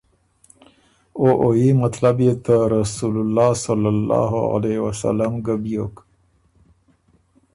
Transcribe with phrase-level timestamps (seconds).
[1.19, 5.95] او او يي مطلب يې ته رسول الله صلی الله علیه وسلم ګۀ بیوک۔